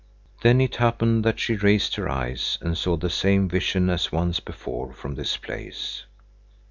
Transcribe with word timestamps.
Then 0.41 0.59
it 0.59 0.77
happened 0.77 1.23
that 1.25 1.39
she 1.39 1.53
raised 1.55 1.93
her 1.93 2.09
eyes 2.09 2.57
and 2.59 2.75
saw 2.75 2.97
the 2.97 3.07
same 3.07 3.47
vision 3.47 3.87
as 3.87 4.11
once 4.11 4.39
before 4.39 4.93
from 4.93 5.13
this 5.13 5.37
place. 5.37 6.05